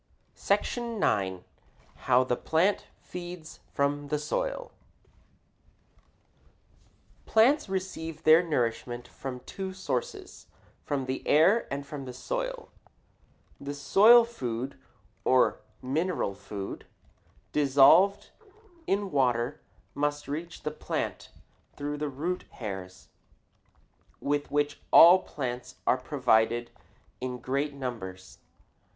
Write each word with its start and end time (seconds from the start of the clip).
SECTION 0.33 0.97
IX. 1.03 1.43
HOW 2.07 2.23
THE 2.23 2.35
PLANT 2.35 2.87
FEEDS 3.03 3.59
FROM 3.71 4.07
THE 4.07 4.17
SOIL 4.17 4.71
Plants 7.27 7.69
receive 7.69 8.23
their 8.23 8.41
nourishment 8.41 9.07
from 9.07 9.41
two 9.41 9.73
sources 9.75 10.47
from 10.83 11.05
the 11.05 11.21
air 11.27 11.67
and 11.71 11.85
from 11.85 12.05
the 12.05 12.13
soil. 12.15 12.69
The 13.59 13.75
soil 13.75 14.25
food, 14.25 14.75
or 15.23 15.59
mineral 15.83 16.33
food, 16.33 16.87
dissolved 17.51 18.31
in 18.87 19.11
water, 19.11 19.61
must 19.93 20.27
reach 20.27 20.63
the 20.63 20.71
plant 20.71 21.29
through 21.75 21.97
the 21.99 22.09
root 22.09 22.45
hairs 22.53 23.09
with 24.19 24.49
which 24.49 24.79
all 24.89 25.19
plants 25.19 25.75
are 25.85 25.97
provided 25.97 26.71
in 27.19 27.37
great 27.37 27.75
numbers. 27.75 28.39